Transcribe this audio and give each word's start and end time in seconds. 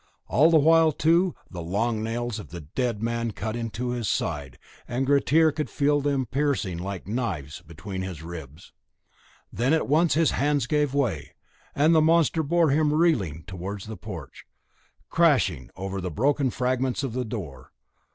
All 0.27 0.49
the 0.49 0.57
while, 0.57 0.91
too, 0.91 1.35
the 1.51 1.61
long 1.61 2.01
nails 2.03 2.39
of 2.39 2.49
the 2.49 2.61
dead 2.61 3.03
man 3.03 3.33
cut 3.33 3.55
into 3.55 3.89
his 3.89 4.09
side, 4.09 4.57
and 4.87 5.05
Grettir 5.05 5.51
could 5.51 5.69
feel 5.69 6.01
them 6.01 6.25
piercing 6.25 6.79
like 6.79 7.05
knives 7.07 7.61
between 7.61 8.01
his 8.01 8.23
ribs. 8.23 8.73
Then 9.53 9.73
at 9.75 9.87
once 9.87 10.15
his 10.15 10.31
hands 10.31 10.65
gave 10.65 10.95
way, 10.95 11.35
and 11.75 11.93
the 11.93 12.01
monster 12.01 12.41
bore 12.41 12.71
him 12.71 12.91
reeling 12.91 13.43
towards 13.43 13.85
the 13.85 13.95
porch, 13.95 14.43
crashing 15.11 15.69
over 15.75 16.01
the 16.01 16.09
broken 16.09 16.49
fragments 16.49 17.03
of 17.03 17.13
the 17.13 17.23
door. 17.23 17.71